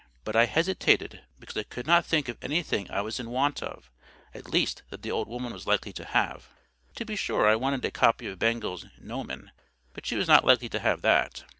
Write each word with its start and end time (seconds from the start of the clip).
But 0.23 0.35
I 0.35 0.47
hesitated, 0.47 1.21
because 1.37 1.55
I 1.55 1.61
could 1.61 1.85
not 1.85 2.07
think 2.07 2.27
of 2.27 2.35
anything 2.41 2.89
I 2.89 3.01
was 3.01 3.19
in 3.19 3.29
want 3.29 3.61
of—at 3.61 4.49
least 4.49 4.81
that 4.89 5.03
the 5.03 5.11
old 5.11 5.27
woman 5.27 5.53
was 5.53 5.67
likely 5.67 5.93
to 5.93 6.05
have. 6.05 6.49
To 6.95 7.05
be 7.05 7.15
sure 7.15 7.47
I 7.47 7.55
wanted 7.55 7.85
a 7.85 7.91
copy 7.91 8.25
of 8.25 8.39
Bengel's 8.39 8.87
"Gnomon;" 8.97 9.51
but 9.93 10.07
she 10.07 10.15
was 10.15 10.27
not 10.27 10.43
likely 10.43 10.69
to 10.69 10.79
have 10.79 11.03
that. 11.03 11.43